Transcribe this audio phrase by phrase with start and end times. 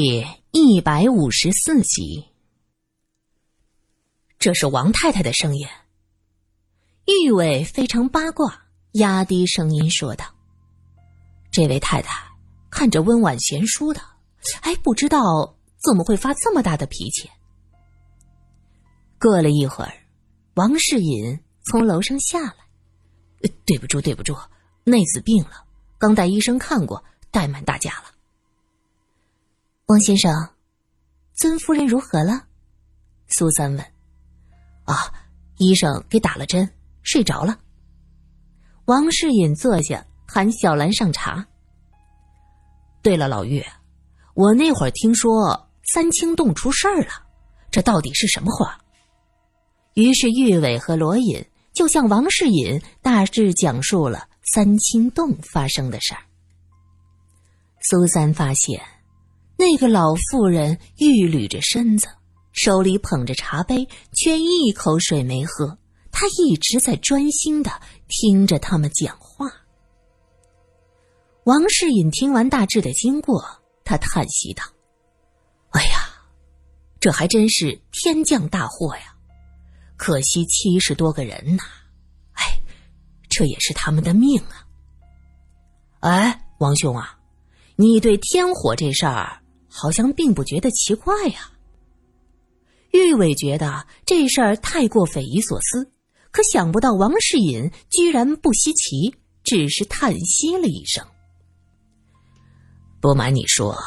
[0.00, 2.24] 第一百五十四集，
[4.38, 5.66] 这是王太太的声音。
[7.04, 10.24] 玉伟非常八卦，压低声音说道
[11.50, 12.16] ：“这位太太
[12.70, 14.00] 看着温婉贤淑的，
[14.60, 17.28] 哎，不知道怎么会发这么大的脾气。”
[19.18, 19.92] 过了一会儿，
[20.54, 22.54] 王世隐从楼上下来
[23.66, 24.36] ：“对不住，对不住，
[24.84, 25.64] 内子病了，
[25.98, 27.02] 刚带医生看过，
[27.32, 28.12] 怠慢大家了。”
[29.88, 30.30] 王先生，
[31.32, 32.44] 尊夫人如何了？
[33.28, 33.80] 苏三问。
[34.84, 35.10] 啊，
[35.56, 36.70] 医生给打了针，
[37.02, 37.58] 睡着了。
[38.84, 41.46] 王世隐坐下，喊小兰上茶。
[43.00, 43.66] 对了，老岳，
[44.34, 47.26] 我那会儿听说三清洞出事儿了，
[47.70, 48.78] 这到底是什么话？
[49.94, 56.20] 于是玉伟和罗隐就向王世隐大致讲述了三清洞发生的事儿。
[57.80, 58.78] 苏三发现。
[59.58, 62.06] 那个老妇人玉捋着身子，
[62.52, 65.76] 手里捧着茶杯，却一口水没喝。
[66.12, 67.68] 她一直在专心的
[68.06, 69.50] 听着他们讲话。
[71.42, 73.44] 王世隐听完大致的经过，
[73.82, 74.62] 他叹息道
[75.74, 76.08] ：“哎呀，
[77.00, 79.16] 这还真是天降大祸呀！
[79.96, 81.64] 可惜七十多个人呐，
[82.34, 82.60] 哎，
[83.28, 84.64] 这也是他们的命啊。”
[86.00, 87.18] 哎，王兄啊，
[87.74, 89.40] 你对天火这事儿？
[89.80, 91.52] 好像并不觉得奇怪呀。
[92.92, 95.92] 玉伟觉得这事儿太过匪夷所思，
[96.30, 101.06] 可想不到王世隐居然不稀奇，只是叹息了一声。
[103.00, 103.78] 不瞒你说，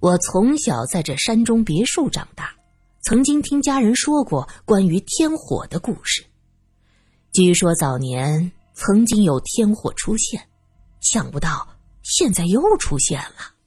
[0.00, 2.54] 我从小在这山中别墅长大，
[3.02, 6.24] 曾经听家人说过关于天火的故事。
[7.32, 10.48] 据说早年曾经有天火出现，
[11.00, 11.66] 想不到
[12.02, 13.57] 现在又出现了。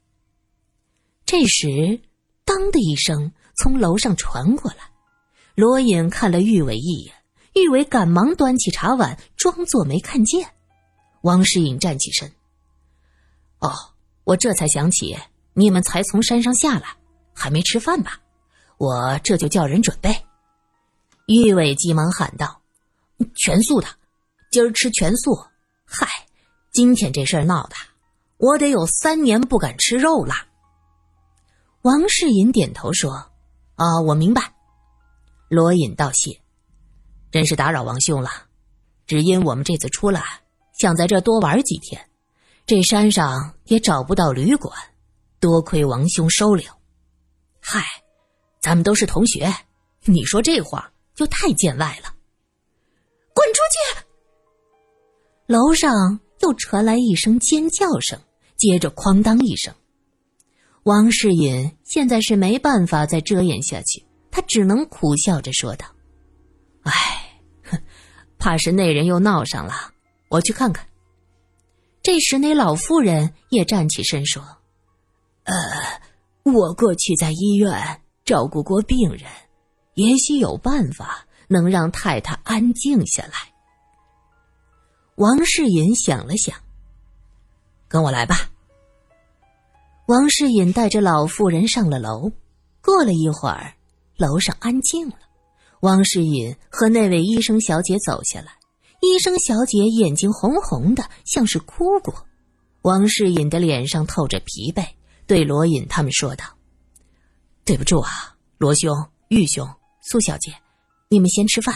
[1.32, 2.02] 这时，
[2.44, 4.92] 当的一声从楼上传过来，
[5.56, 7.16] 罗隐看了玉伟一眼，
[7.54, 10.46] 玉伟赶忙端起茶碗，装作没看见。
[11.22, 12.30] 王世隐站起身
[13.60, 13.72] ：“哦，
[14.26, 15.18] 我这才想起
[15.54, 16.98] 你们才从山上下来，
[17.34, 18.20] 还没吃饭吧？
[18.78, 20.14] 我这就叫人准备。”
[21.28, 22.62] 玉伟急忙喊道
[23.38, 23.88] ：“全素的，
[24.52, 25.40] 今儿吃全素。
[25.86, 26.10] 嗨，
[26.74, 27.76] 今天这事儿闹的，
[28.36, 30.36] 我得有三年不敢吃肉了。”
[31.84, 33.12] 王世隐点头说
[33.76, 34.54] ：“啊，我明白。”
[35.50, 36.40] 罗隐道谢
[37.32, 38.30] ：“真是打扰王兄了。
[39.08, 40.24] 只因我们这次出来，
[40.78, 42.10] 想在这多玩几天，
[42.68, 44.74] 这山上也找不到旅馆，
[45.40, 46.72] 多亏王兄收留。
[47.60, 47.84] 嗨，
[48.62, 49.52] 咱们都是同学，
[50.06, 52.14] 你说这话就太见外了。
[53.34, 54.06] 滚出去！”
[55.48, 58.22] 楼上又传来一声尖叫声，
[58.56, 59.74] 接着哐当一声。
[60.84, 65.86] 王世隐现在是没办法再遮掩下去，他只能苦笑着说道
[66.84, 66.92] ：“哎，
[67.64, 67.80] 哼，
[68.40, 69.74] 怕是那人又闹上了，
[70.30, 70.88] 我去看看。”
[72.02, 74.42] 这时，那老妇人也站起身说
[75.46, 75.54] ：“呃，
[76.52, 79.30] 我过去在医院照顾过病人，
[79.94, 83.34] 也许有办法能让太太安静下来。”
[85.18, 86.56] 王世隐想了想
[87.88, 88.50] ：“跟我来吧。”
[90.12, 92.30] 王世隐带着老妇人上了楼，
[92.82, 93.74] 过了一会儿，
[94.18, 95.16] 楼上安静了。
[95.80, 98.52] 王世隐和那位医生小姐走下来，
[99.00, 102.14] 医生小姐眼睛红红的，像是哭过。
[102.82, 104.86] 王世隐的脸上透着疲惫，
[105.28, 106.44] 对罗隐他们说道
[107.64, 108.94] ：“对不住啊，罗兄、
[109.30, 109.66] 玉兄、
[110.02, 110.54] 苏小姐，
[111.08, 111.74] 你们先吃饭，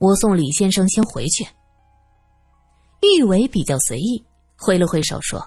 [0.00, 1.46] 我送李先生先回去。”
[3.02, 4.20] 玉伟比较随意，
[4.56, 5.38] 挥了挥手说：“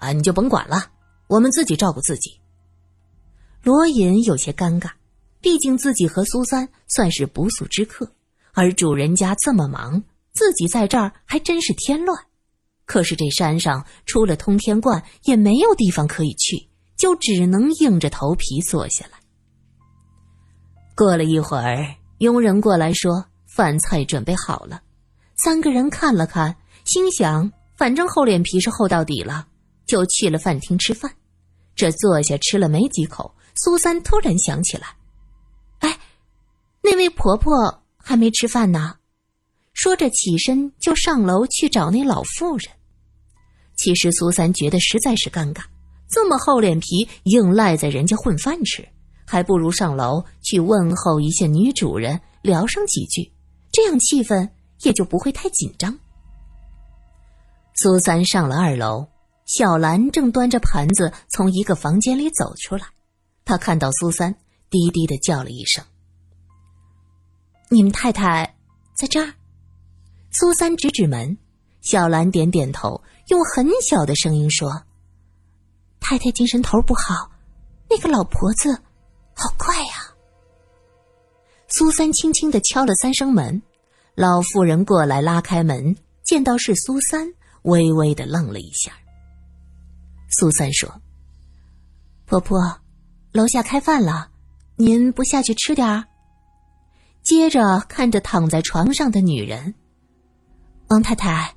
[0.00, 0.90] 啊，你就甭管了。”
[1.30, 2.40] 我们自己照顾自己。
[3.62, 4.90] 罗隐有些尴尬，
[5.40, 8.10] 毕竟自己和苏三算是不速之客，
[8.52, 10.02] 而主人家这么忙，
[10.32, 12.18] 自己在这儿还真是添乱。
[12.84, 19.20] 可是这山上除了通天观，也没有地方可以去，就只能硬着头皮坐下来。
[20.96, 24.82] 过了一会儿，佣人过来说饭菜准备好了，
[25.36, 29.46] 三个人看了看，心想反正厚脸皮是厚到底了，
[29.86, 31.14] 就去了饭厅吃饭。
[31.74, 34.88] 这坐下吃了没几口，苏三突然想起来
[35.80, 35.98] ：“哎，
[36.82, 38.96] 那位婆婆还没吃饭呢。”
[39.72, 42.68] 说着起身就上楼去找那老妇人。
[43.76, 45.62] 其实苏三觉得实在是尴尬，
[46.10, 48.86] 这么厚脸皮硬赖在人家混饭吃，
[49.26, 53.32] 还不如上楼去问候一下女主人，聊上几句，
[53.72, 54.50] 这样气氛
[54.82, 55.98] 也就不会太紧张。
[57.76, 59.06] 苏三上了二楼。
[59.52, 62.86] 小兰正端着盘子从一个房间里走出来，
[63.44, 64.32] 她看到苏三，
[64.70, 65.84] 低低的叫了一声
[67.68, 68.56] ：“你们太太
[68.94, 69.34] 在这儿。”
[70.30, 71.36] 苏三指指门，
[71.80, 74.84] 小兰点点头，用很小的声音说
[75.98, 77.32] ：“太太精神头不好，
[77.88, 78.72] 那个老婆子
[79.34, 80.14] 好怪呀。”
[81.66, 83.60] 苏三轻轻的敲了三声门，
[84.14, 88.92] 老妇人过来拉开门，见到是苏三，微微的愣了一下。
[90.30, 91.02] 苏三说
[92.24, 92.80] ：“婆婆，
[93.32, 94.30] 楼下开饭了，
[94.76, 96.04] 您不下去吃点儿？”
[97.22, 99.74] 接着看着躺在床上的女人。
[100.88, 101.54] 王太太，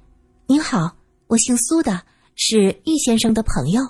[0.47, 0.97] 您好，
[1.27, 2.03] 我姓苏的，
[2.35, 3.81] 是易先生的朋友。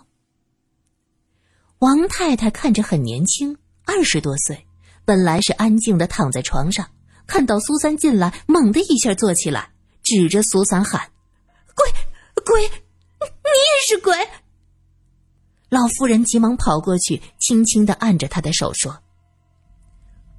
[1.79, 4.67] 王太太看着很年轻，二十多岁，
[5.03, 6.87] 本来是安静的躺在床上，
[7.25, 9.71] 看到苏三进来，猛的一下坐起来，
[10.03, 11.09] 指着苏三喊
[11.73, 11.91] ：“鬼，
[12.45, 14.15] 鬼，你也是鬼！”
[15.73, 18.95] 老妇人急忙跑过去，轻轻的按着他的手说：“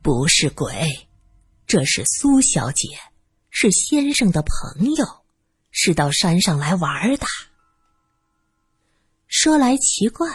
[0.00, 1.08] 不是鬼，
[1.66, 2.86] 这是苏小姐。”
[3.50, 5.04] 是先生的朋友，
[5.72, 7.26] 是到山上来玩的。
[9.26, 10.28] 说来奇怪，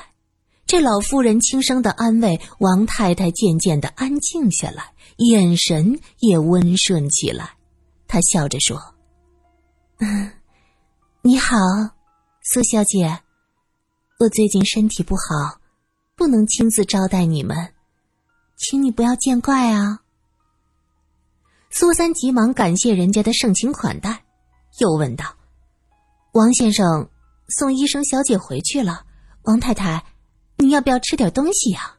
[0.65, 7.53] 这老妇人轻声的安慰王太太，渐渐的安静下来，眼神也温顺起来。
[8.05, 8.77] 她笑着说
[9.99, 10.29] ：“嗯，
[11.23, 11.55] 你好，
[12.41, 13.21] 苏小姐，
[14.19, 15.62] 我最近身体不好，
[16.18, 17.74] 不能亲自招待你们，
[18.57, 20.01] 请你不要见怪啊。”
[21.71, 24.25] 苏三急忙感谢人家的盛情款待，
[24.80, 25.38] 又问道
[26.36, 27.10] ：“王先生
[27.48, 29.06] 送医生小姐回去了，
[29.44, 30.04] 王太太，
[30.57, 31.95] 你要不要吃点东西呀？”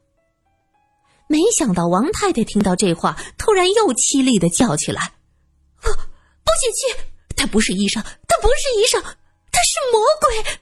[1.26, 5.14] 没想到王太太听到这话，突然又凄厉的叫起来
[5.80, 7.00] ：“不，不许去！
[7.34, 10.60] 他不是医生，他不是医生，他是魔鬼！”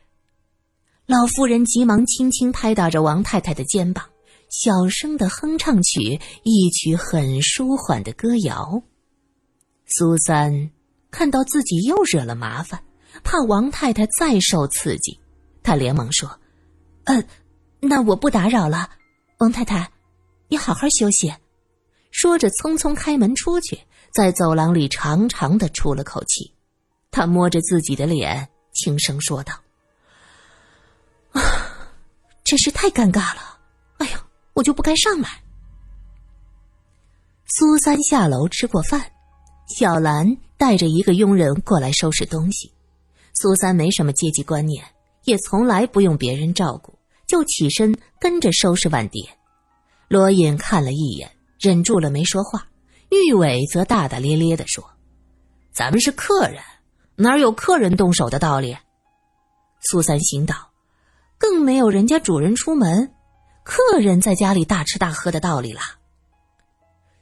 [1.08, 4.04] 老妇人急忙轻轻拍打着王太太的肩膀，
[4.50, 8.82] 小声的哼唱曲一曲很舒缓的歌谣。
[9.86, 10.70] 苏三
[11.10, 12.78] 看到自己又惹了麻烦，
[13.24, 15.18] 怕王太太再受刺激，
[15.62, 16.28] 他连忙说
[17.04, 17.24] ：“呃，
[17.80, 18.90] 那我不打扰了，
[19.38, 19.90] 王太太，
[20.48, 21.32] 你好好休息。”
[22.12, 23.80] 说着，匆匆开门出去，
[24.12, 26.52] 在走廊里长长的出了口气。
[27.10, 29.54] 他摸着自己的脸，轻声说道：“，
[32.48, 33.58] 真是太尴尬了！
[33.98, 34.18] 哎呦，
[34.54, 35.28] 我就不该上来。”
[37.44, 39.12] 苏三下楼吃过饭。
[39.66, 42.72] 小兰带着一个佣人过来收拾东西，
[43.34, 44.82] 苏三没什么阶级观念，
[45.24, 49.28] 也从来不用别人照顾，就起身跟着收拾碗碟。
[50.08, 51.30] 罗隐看了一眼，
[51.60, 52.66] 忍住了没说话。
[53.10, 54.82] 玉伟则大大咧咧的说
[55.70, 56.62] ：“咱们是客人，
[57.16, 58.74] 哪有客人动手的道理？”
[59.84, 60.54] 苏三心道
[61.38, 63.14] ：“更没有人家主人出门，
[63.64, 65.80] 客人在家里大吃大喝的道理了。”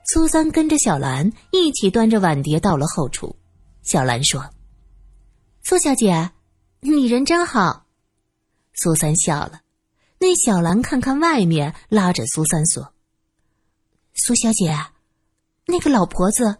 [0.09, 3.37] 苏三跟着小兰一起端着碗碟到了后厨。
[3.83, 4.51] 小兰说
[5.63, 6.31] ：“苏小姐，
[6.81, 7.87] 你人真好。”
[8.75, 9.63] 苏三笑了。
[10.19, 12.93] 那小兰看看外面，拉着苏三说
[14.15, 14.75] ：“苏小姐，
[15.67, 16.57] 那个老婆子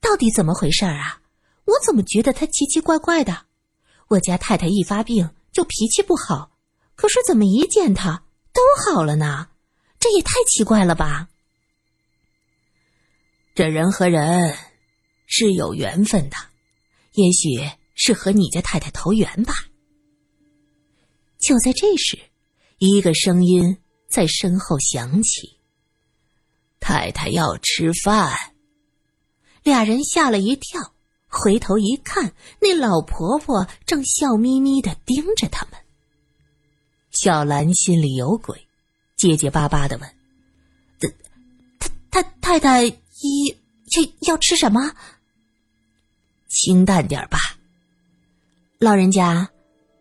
[0.00, 1.20] 到底怎么回事啊？
[1.64, 3.46] 我怎么觉得她奇奇怪怪的？
[4.08, 6.50] 我家太太一发病就脾气不好，
[7.00, 9.48] 可是怎么一见他都好了呢？
[9.98, 11.30] 这也太奇怪了吧！”
[13.56, 14.54] 这人和人
[15.26, 16.36] 是有缘分的，
[17.14, 19.54] 也许是和你家太太投缘吧。
[21.38, 22.18] 就在这时，
[22.76, 25.58] 一个声音在身后响起
[26.80, 28.52] ：“太太要吃饭。”
[29.64, 30.92] 俩人吓了一跳，
[31.28, 35.79] 回头一看，那老婆婆正笑眯眯的盯着他们。
[37.10, 38.66] 小兰心里有鬼，
[39.16, 40.10] 结结巴巴的问
[42.10, 42.84] ：“太太太太？”
[43.22, 43.48] 一
[43.96, 44.80] 要要吃什么？
[46.48, 47.38] 清淡点吧。
[48.78, 49.50] 老人家，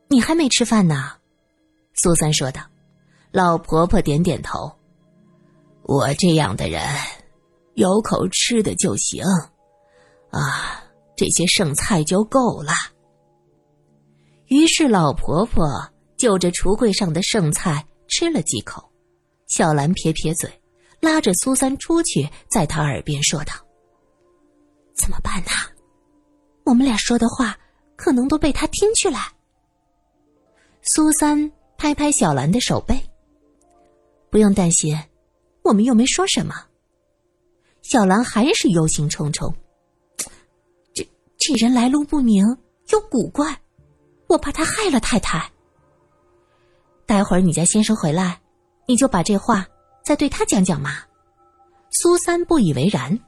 [0.08, 1.14] 你还没吃饭呢。
[1.94, 2.62] 苏三说道。
[3.32, 4.72] 老婆婆点点头。
[5.84, 6.82] 我这样的人，
[7.76, 9.24] 有口吃的就行。
[10.32, 10.84] 啊，
[11.16, 12.72] 这些剩菜就够了。
[14.48, 18.88] 于是老婆婆就着橱柜上的剩菜吃了几口。
[19.48, 20.48] 小兰撇撇嘴。
[21.02, 23.54] 拉着苏三出去，在他耳边说道
[24.94, 25.52] ：“怎么办呢？
[26.66, 27.58] 我们俩说的话
[27.96, 29.18] 可能都被他听去了。”
[30.84, 33.02] 苏三拍拍小兰的手背
[34.30, 34.94] ：“不用担心，
[35.64, 36.54] 我们又没说什么。”
[37.82, 39.54] 小兰还是忧心忡忡
[40.94, 41.08] ：“这
[41.38, 42.46] 这人来路不明，
[42.90, 43.58] 又古怪，
[44.28, 45.50] 我怕他害了太太。
[47.10, 48.40] 待会儿你家先生回来，
[48.86, 49.66] 你就把这话。”
[50.06, 50.92] 再对他讲讲嘛。
[51.90, 53.20] 苏三不以为然。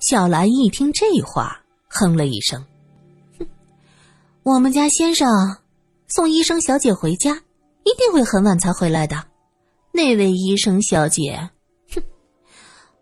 [0.00, 2.62] 小兰一听这话，哼了一声
[3.38, 3.46] ：“哼，
[4.42, 5.56] 我们家先生
[6.08, 7.32] 送医生小姐回家，
[7.84, 9.24] 一定会很晚才回来的。
[9.92, 11.50] 那位医生小姐，
[11.94, 12.02] 哼，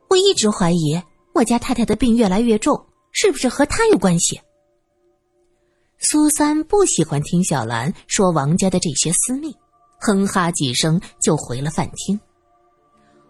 [0.09, 1.03] 我一直怀疑
[1.35, 4.41] 我家太太的病越来越重，是不是和他有关系？”
[6.03, 9.55] 苏三不喜欢听小兰说王家的这些私密，
[10.01, 12.19] 哼哈几声就回了饭厅。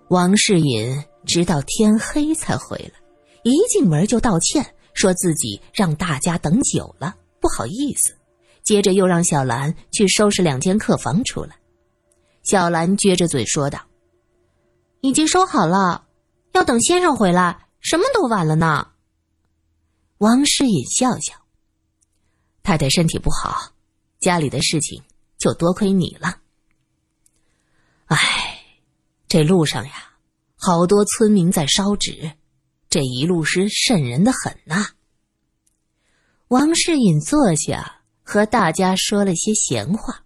[0.09, 3.01] 王世隐直到天黑才回来，
[3.43, 8.15] 一进门就道歉，说自己让大家等久了，不好意思。
[8.63, 11.57] 接着又让小兰去收拾两间客房出来。
[12.45, 13.81] 小兰撅着嘴说道
[15.03, 16.05] ：“已经收好了，
[16.53, 18.87] 要等先生回来，什么都晚了呢。”
[20.19, 21.35] 王世隐笑笑
[22.63, 23.73] ：“太太身体不好，
[24.21, 25.03] 家里的事情
[25.39, 26.39] 就多亏你了。”
[28.07, 28.57] 唉。
[29.29, 30.15] 这路上呀，
[30.57, 32.33] 好多村民在烧纸，
[32.89, 34.89] 这一路是瘆人的很呐。
[36.49, 40.25] 王世隐坐下，和大家说了些闲话。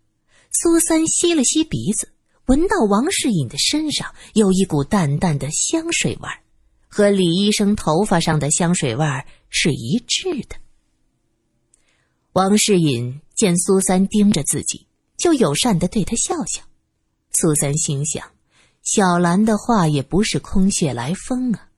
[0.50, 2.14] 苏三吸了吸鼻子，
[2.46, 6.40] 闻到王世隐的身上有一股淡淡的香水味儿，
[6.88, 10.56] 和李医生头发上的香水味儿是一致的。
[12.34, 16.62] 王世隐见苏三盯着自己，就友善的对他笑笑。
[17.30, 18.28] 苏三心想。
[18.82, 21.68] 小兰的话也不是空穴来风啊，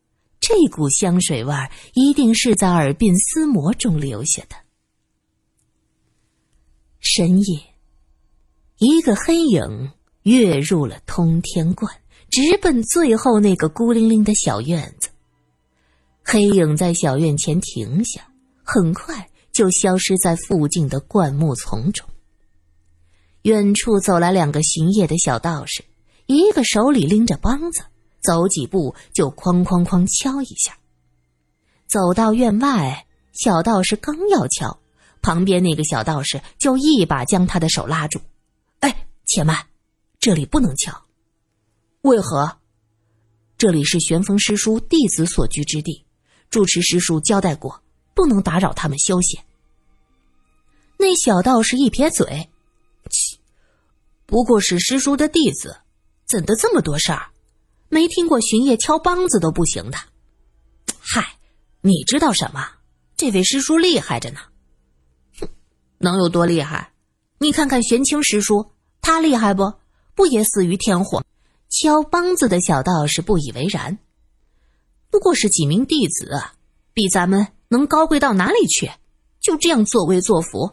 [0.40, 4.56] 这股香水味儿一定是在耳鬓厮磨中留下的。
[6.98, 7.60] 深夜，
[8.78, 11.94] 一个黑影跃入了通天观，
[12.30, 15.10] 直奔最后那个孤零零的小院子。
[16.24, 18.26] 黑影在小院前停下，
[18.64, 22.06] 很快就消失在附近的灌木丛中。
[23.44, 25.82] 远处走来两个巡夜的小道士。
[26.26, 27.82] 一个手里拎着梆子，
[28.20, 30.76] 走几步就哐哐哐敲一下。
[31.86, 34.78] 走到院外，小道士刚要敲，
[35.22, 38.20] 旁边那个小道士就一把将他的手拉住
[38.80, 39.56] ：“哎，且慢，
[40.18, 40.92] 这里不能敲。
[42.02, 42.58] 为何？
[43.56, 46.04] 这里是玄风师叔弟子所居之地，
[46.50, 47.82] 住持师叔交代过，
[48.12, 49.40] 不能打扰他们休息。”
[50.98, 52.48] 那小道士一撇嘴
[53.10, 53.38] ：“切，
[54.24, 55.76] 不过是师叔的弟子。”
[56.26, 57.28] 怎的这么多事儿？
[57.88, 59.98] 没听过巡夜敲梆子都不行的。
[60.98, 61.36] 嗨，
[61.82, 62.68] 你知道什么？
[63.16, 64.40] 这位师叔厉害着呢。
[65.38, 65.48] 哼，
[65.98, 66.92] 能有多厉害？
[67.38, 69.72] 你看看玄清师叔，他厉害不？
[70.16, 71.24] 不也死于天火？
[71.68, 73.98] 敲梆子的小道士不以为然。
[75.10, 76.42] 不过是几名弟子，
[76.92, 78.90] 比咱们能高贵到哪里去？
[79.40, 80.72] 就这样作威作福，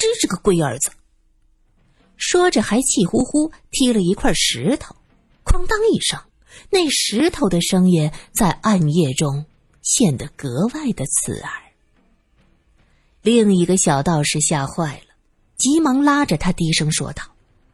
[0.00, 0.90] 真是个龟儿子。
[2.16, 4.96] 说着，还气呼呼踢了一块石头，
[5.44, 6.18] 哐当一声，
[6.70, 9.44] 那石头的声音在暗夜中
[9.82, 11.52] 显得格外的刺耳。
[13.22, 15.14] 另一个小道士吓坏了，
[15.56, 17.22] 急忙拉着他低声说道：“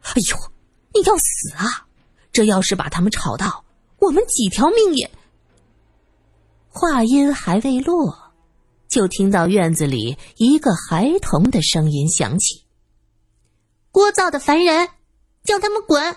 [0.03, 0.51] 哎呦，
[0.93, 1.87] 你要死啊！
[2.33, 3.63] 这要是把他们吵到，
[3.99, 5.09] 我们几条命也……”
[6.67, 8.26] 话音还未落，
[8.87, 12.63] 就听到院子里一个孩童的声音响起。
[13.91, 14.89] 聒噪的凡人，
[15.43, 16.15] 叫他们滚！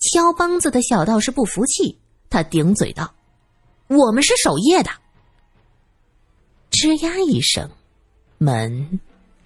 [0.00, 2.00] 敲梆子的小道士不服气，
[2.30, 3.14] 他顶嘴道
[3.88, 4.90] ：“我们是守夜的。”
[6.70, 7.68] 吱呀一声，
[8.38, 9.00] 门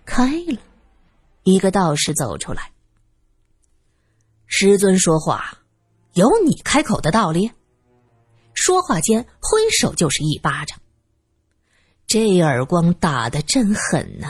[0.04, 0.58] 开了，
[1.44, 2.70] 一个道士走出来。
[4.46, 5.58] 师尊说话，
[6.12, 7.50] 有你开口的道理。
[8.52, 10.78] 说话间，挥手就是一巴掌，
[12.12, 14.28] 这耳光打的真狠呐！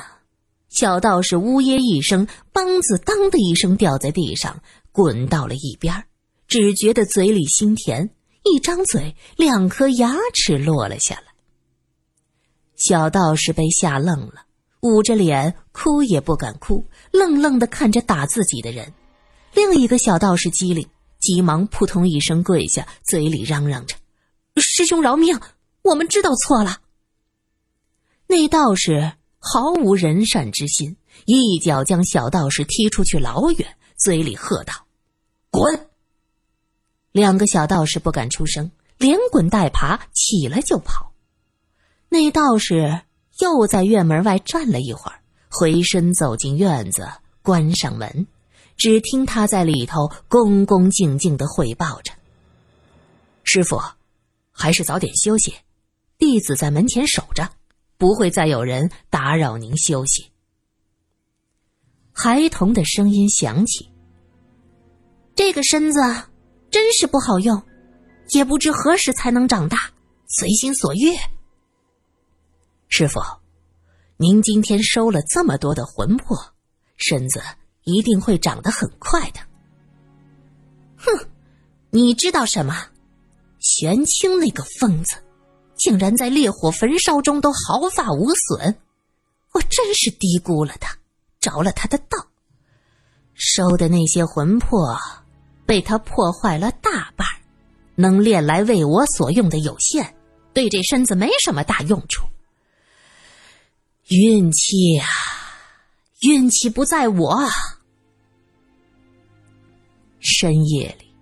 [0.68, 4.62] 小道士呜咽一声，梆子“当”的一声掉在地上，
[4.92, 6.04] 滚到了一边
[6.46, 8.10] 只觉得嘴里心甜，
[8.44, 11.22] 一张嘴，两颗牙齿落了下来。
[12.76, 14.44] 小道士被吓愣了，
[14.82, 18.92] 捂着脸，哭也不敢哭，愣愣的看着打自己的人。
[19.54, 20.86] 另一个小道士机灵，
[21.18, 23.96] 急忙扑通一声跪下，嘴里嚷嚷着
[24.62, 25.40] ：“师兄饶命，
[25.82, 26.78] 我们知道错了。”
[28.32, 29.12] 那道士。
[29.44, 30.96] 毫无人善之心，
[31.26, 34.72] 一脚将小道士踢出去老远，嘴里喝道
[35.50, 35.88] ：“滚！”
[37.10, 41.12] 两个小道士不敢出声，连滚带爬起来就跑。
[42.08, 43.02] 那道士
[43.40, 45.20] 又在院门外站了一会儿，
[45.50, 47.10] 回身走进院子，
[47.42, 48.28] 关上门。
[48.76, 52.12] 只听他在里头恭恭敬敬的汇报着
[53.42, 53.82] ：“师傅，
[54.52, 55.52] 还是早点休息，
[56.16, 57.50] 弟子在门前守着。”
[58.02, 60.28] 不会再有人打扰您休息。
[62.12, 63.88] 孩童的声音响起
[65.36, 66.00] ：“这个身子
[66.68, 67.62] 真是不好用，
[68.30, 69.78] 也不知何时才能长大，
[70.26, 71.14] 随心所欲。
[72.88, 73.20] 师傅，
[74.16, 76.36] 您今天收了这么多的魂魄，
[76.96, 77.40] 身子
[77.84, 79.38] 一定会长得很快的。
[80.96, 81.06] 哼，
[81.90, 82.74] 你知道什么？
[83.60, 85.14] 玄清那个疯子，
[85.82, 88.76] 竟然在烈火焚烧中都毫发无损，
[89.50, 90.96] 我真是低估了他，
[91.40, 92.28] 着了他的道。
[93.34, 94.96] 收的那些魂魄，
[95.66, 97.26] 被他破坏了大半，
[97.96, 100.14] 能练来为我所用的有限，
[100.52, 102.28] 对这身子没什么大用处。
[104.06, 105.08] 运气啊，
[106.20, 107.48] 运气不在我。
[110.20, 111.12] 深夜里，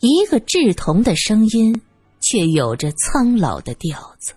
[0.00, 1.80] 一个稚童的声音
[2.28, 4.34] 却有着苍老的调子。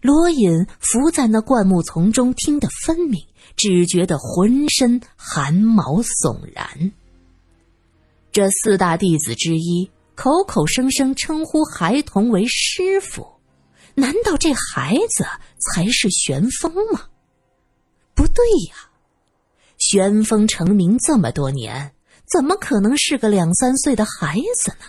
[0.00, 3.24] 罗隐伏在那灌木丛中，听得分明，
[3.56, 6.92] 只觉得浑身寒毛悚然。
[8.32, 13.24] 这四大弟子之一口口声声称呼孩童为师傅。
[13.94, 15.24] 难道这孩子
[15.60, 17.02] 才是玄风吗？
[18.14, 18.90] 不对呀，
[19.78, 21.92] 玄风成名这么多年，
[22.32, 24.86] 怎么可能是个两三岁的孩子呢？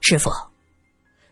[0.00, 0.30] 师傅，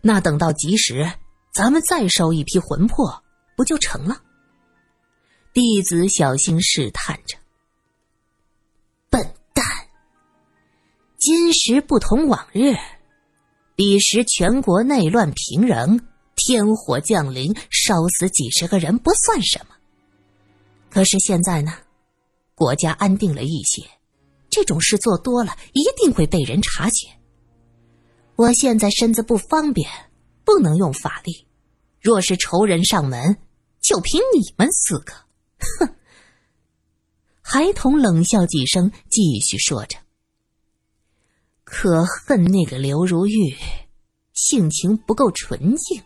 [0.00, 1.10] 那等到吉时，
[1.52, 3.22] 咱们再收一批魂魄，
[3.56, 4.20] 不就成了？
[5.52, 7.38] 弟子小心试探着。
[9.08, 9.64] 笨蛋，
[11.16, 12.74] 今时不同往日。
[13.74, 16.00] 彼时全国内乱平仍，
[16.34, 19.74] 天火降临，烧死几十个人不算什么。
[20.90, 21.72] 可是现在呢，
[22.54, 23.82] 国家安定了一些，
[24.50, 27.08] 这种事做多了一定会被人察觉。
[28.36, 29.88] 我现在身子不方便，
[30.44, 31.46] 不能用法力。
[32.00, 33.38] 若是仇人上门，
[33.80, 35.14] 就凭你们四个！
[35.80, 35.94] 哼！
[37.40, 39.96] 孩童冷笑几声，继续说着。
[41.64, 43.56] 可恨那个刘如玉，
[44.34, 46.02] 性情不够纯净，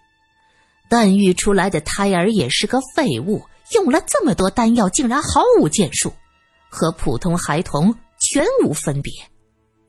[0.88, 3.42] 诞育出来的胎儿也是个废物，
[3.74, 6.12] 用了这么多丹药，竟然毫无建树，
[6.68, 9.12] 和普通孩童全无分别，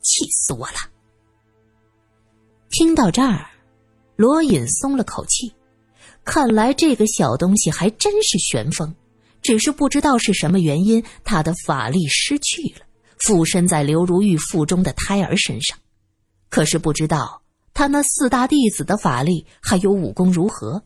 [0.02, 0.78] 气死我了！
[2.72, 3.50] 听到这儿，
[4.16, 5.52] 罗隐松了口气，
[6.24, 8.96] 看来这个小东西还真是玄风，
[9.42, 12.86] 只是不知道是什么原因，他的法力失去了。
[13.20, 15.78] 附身在刘如玉腹中的胎儿身上，
[16.50, 17.42] 可是不知道
[17.74, 20.82] 他那四大弟子的法力还有武功如何。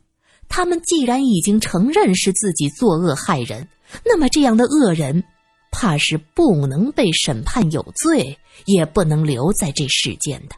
[0.49, 3.67] 他们既然已经承认是自己作恶害人，
[4.03, 5.23] 那么这样的恶人，
[5.71, 10.55] 怕是不能被审判有罪，也不能留在这世间的，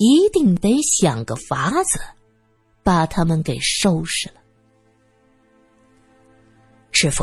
[0.00, 2.00] 一定得想个法子，
[2.82, 4.40] 把他们给收拾了。
[6.90, 7.22] 师傅，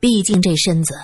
[0.00, 0.94] 毕竟这身子。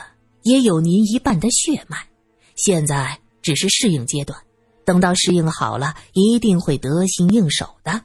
[0.43, 2.07] 也有您一半的血脉，
[2.55, 4.39] 现在只是适应阶段，
[4.85, 8.03] 等到适应好了，一定会得心应手的。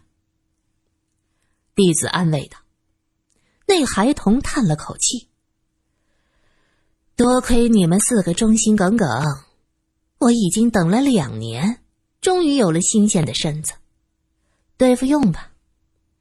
[1.76, 2.60] 弟子安慰道。
[3.66, 5.28] 那孩童叹了口气
[7.18, 9.08] ：“多亏你们四个忠心耿耿，
[10.20, 11.79] 我已经等了两年，
[12.22, 13.74] 终于有了新鲜的身子，
[14.78, 15.52] 对付用吧。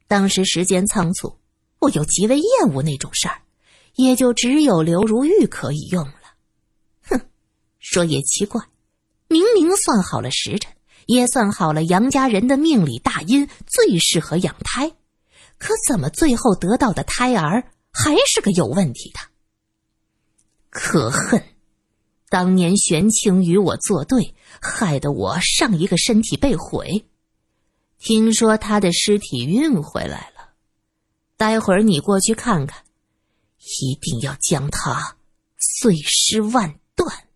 [0.07, 1.37] 当时时间仓促，
[1.79, 3.41] 我又极为厌恶那种事儿。”
[3.95, 6.13] 也就只有刘如玉可以用了。
[7.09, 7.19] 哼，
[7.79, 8.61] 说也奇怪，
[9.27, 10.71] 明明算好了时辰，
[11.07, 14.89] 也算好了杨家人的命里大阴最适合养胎，
[15.57, 19.19] 可怎么最后得到的胎儿还是个有问题的？
[20.69, 21.43] 可恨！
[22.29, 27.05] 当年玄清与我作对，害得我上一个身体被毁。
[27.97, 30.51] 听说他的尸体运回来了，
[31.35, 32.83] 待会儿你过去看看。
[33.81, 35.17] 一定要将他
[35.57, 37.27] 碎尸万段，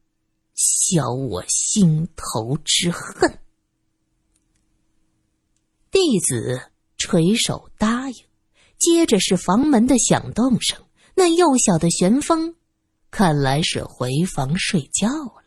[0.55, 3.39] 消我心头之恨。
[5.91, 8.15] 弟子垂手答应，
[8.77, 10.79] 接着是房门的响动声。
[11.13, 12.55] 那幼小的玄风，
[13.13, 15.42] 看来是回房睡觉了。